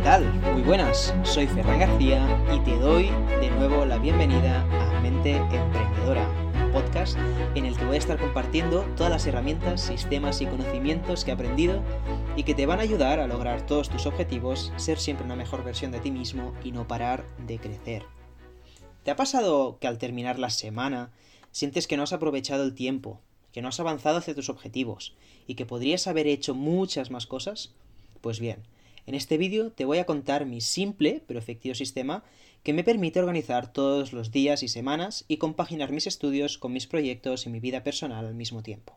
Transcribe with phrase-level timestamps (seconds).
[0.00, 0.32] ¿Qué tal?
[0.54, 6.26] Muy buenas, soy Ferran García y te doy de nuevo la bienvenida a Mente Emprendedora,
[6.64, 7.18] un podcast
[7.54, 11.34] en el que voy a estar compartiendo todas las herramientas, sistemas y conocimientos que he
[11.34, 11.82] aprendido
[12.34, 15.62] y que te van a ayudar a lograr todos tus objetivos, ser siempre una mejor
[15.64, 18.06] versión de ti mismo y no parar de crecer.
[19.02, 21.12] ¿Te ha pasado que al terminar la semana
[21.50, 23.20] sientes que no has aprovechado el tiempo,
[23.52, 25.14] que no has avanzado hacia tus objetivos
[25.46, 27.74] y que podrías haber hecho muchas más cosas?
[28.22, 28.62] Pues bien,
[29.10, 32.22] en este vídeo te voy a contar mi simple pero efectivo sistema
[32.62, 36.86] que me permite organizar todos los días y semanas y compaginar mis estudios con mis
[36.86, 38.96] proyectos y mi vida personal al mismo tiempo.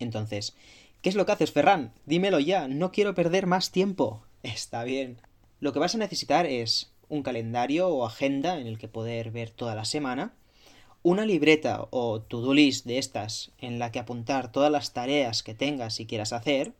[0.00, 0.56] Entonces,
[1.00, 1.92] ¿qué es lo que haces, Ferran?
[2.06, 4.24] Dímelo ya, no quiero perder más tiempo.
[4.42, 5.18] Está bien.
[5.60, 9.50] Lo que vas a necesitar es un calendario o agenda en el que poder ver
[9.50, 10.34] toda la semana,
[11.04, 15.54] una libreta o to-do list de estas en la que apuntar todas las tareas que
[15.54, 16.72] tengas y quieras hacer,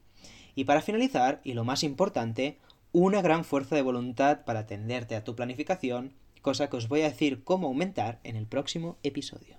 [0.55, 2.59] y para finalizar, y lo más importante,
[2.93, 7.09] una gran fuerza de voluntad para atenderte a tu planificación, cosa que os voy a
[7.09, 9.57] decir cómo aumentar en el próximo episodio.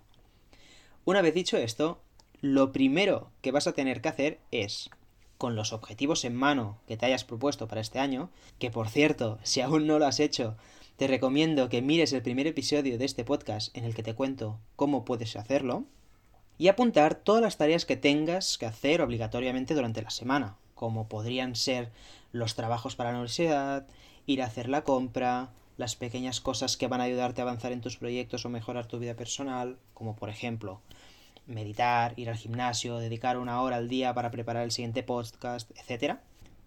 [1.03, 2.01] Una vez dicho esto,
[2.41, 4.89] lo primero que vas a tener que hacer es,
[5.37, 9.39] con los objetivos en mano que te hayas propuesto para este año, que por cierto,
[9.43, 10.55] si aún no lo has hecho,
[10.95, 14.59] te recomiendo que mires el primer episodio de este podcast en el que te cuento
[14.75, 15.83] cómo puedes hacerlo,
[16.57, 21.55] y apuntar todas las tareas que tengas que hacer obligatoriamente durante la semana, como podrían
[21.55, 21.91] ser
[22.31, 23.87] los trabajos para la universidad,
[24.27, 27.81] ir a hacer la compra, las pequeñas cosas que van a ayudarte a avanzar en
[27.81, 30.81] tus proyectos o mejorar tu vida personal, como por ejemplo
[31.47, 36.17] meditar, ir al gimnasio, dedicar una hora al día para preparar el siguiente podcast, etc.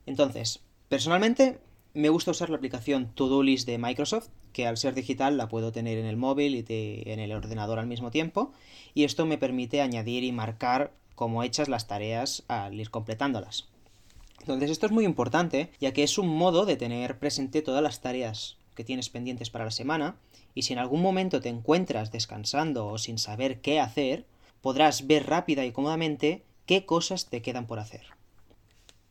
[0.06, 1.58] Entonces, personalmente
[1.94, 5.72] me gusta usar la aplicación To-Do List de Microsoft, que al ser digital la puedo
[5.72, 6.64] tener en el móvil y
[7.10, 8.52] en el ordenador al mismo tiempo,
[8.94, 13.68] y esto me permite añadir y marcar como hechas las tareas al ir completándolas.
[14.40, 18.00] Entonces esto es muy importante, ya que es un modo de tener presente todas las
[18.00, 20.16] tareas que tienes pendientes para la semana,
[20.54, 24.24] y si en algún momento te encuentras descansando o sin saber qué hacer,
[24.60, 28.06] podrás ver rápida y cómodamente qué cosas te quedan por hacer.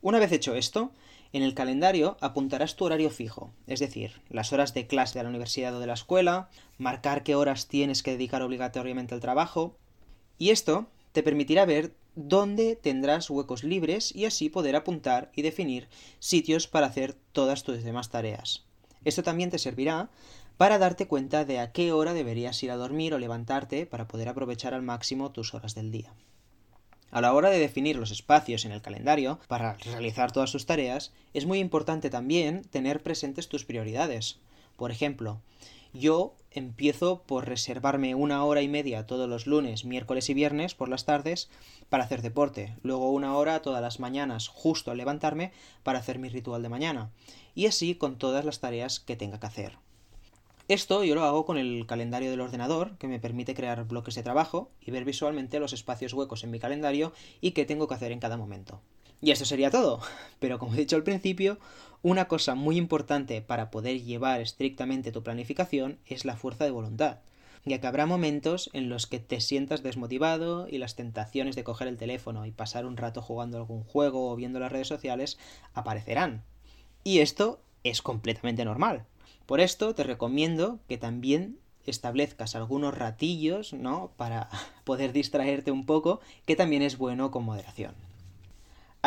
[0.02, 0.92] Una vez hecho esto,
[1.34, 5.30] en el calendario apuntarás tu horario fijo, es decir, las horas de clase de la
[5.30, 9.76] universidad o de la escuela, marcar qué horas tienes que dedicar obligatoriamente al trabajo,
[10.38, 15.88] y esto te permitirá ver dónde tendrás huecos libres y así poder apuntar y definir
[16.20, 18.66] sitios para hacer todas tus demás tareas.
[19.04, 20.12] Esto también te servirá
[20.58, 24.30] para darte cuenta de a qué hora deberías ir a dormir o levantarte para poder
[24.30, 26.14] aprovechar al máximo tus horas del día.
[27.10, 31.14] A la hora de definir los espacios en el calendario para realizar todas tus tareas,
[31.34, 34.38] es muy importante también tener presentes tus prioridades.
[34.76, 35.42] Por ejemplo,
[35.98, 40.90] yo empiezo por reservarme una hora y media todos los lunes, miércoles y viernes por
[40.90, 41.50] las tardes
[41.90, 45.52] para hacer deporte, luego una hora todas las mañanas justo al levantarme
[45.84, 47.12] para hacer mi ritual de mañana,
[47.56, 49.78] y así con todas las tareas que tenga que hacer.
[50.68, 54.24] Esto yo lo hago con el calendario del ordenador, que me permite crear bloques de
[54.24, 58.12] trabajo y ver visualmente los espacios huecos en mi calendario y qué tengo que hacer
[58.12, 58.82] en cada momento.
[59.22, 60.02] Y esto sería todo.
[60.40, 61.58] Pero como he dicho al principio,
[62.04, 67.20] una cosa muy importante para poder llevar estrictamente tu planificación es la fuerza de voluntad,
[67.66, 71.88] ya que habrá momentos en los que te sientas desmotivado y las tentaciones de coger
[71.88, 75.40] el teléfono y pasar un rato jugando algún juego o viendo las redes sociales
[75.74, 76.44] aparecerán.
[77.04, 79.06] Y esto es completamente normal.
[79.48, 84.12] Por esto te recomiendo que también establezcas algunos ratillos, ¿no?
[84.18, 84.50] Para
[84.84, 87.96] poder distraerte un poco, que también es bueno con moderación.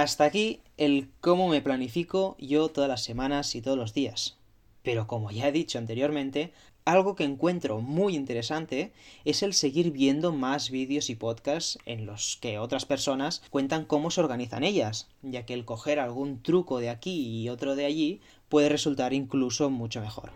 [0.00, 4.38] Hasta aquí el cómo me planifico yo todas las semanas y todos los días.
[4.82, 6.54] Pero como ya he dicho anteriormente,
[6.86, 8.92] algo que encuentro muy interesante
[9.26, 14.10] es el seguir viendo más vídeos y podcasts en los que otras personas cuentan cómo
[14.10, 18.22] se organizan ellas, ya que el coger algún truco de aquí y otro de allí
[18.48, 20.30] puede resultar incluso mucho mejor.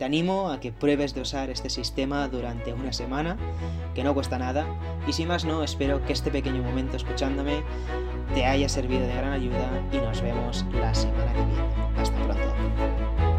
[0.00, 3.36] Te animo a que pruebes de usar este sistema durante una semana,
[3.94, 4.66] que no cuesta nada,
[5.06, 7.62] y sin más no, espero que este pequeño momento escuchándome
[8.34, 11.62] te haya servido de gran ayuda y nos vemos la semana que viene.
[11.96, 13.29] Hasta pronto.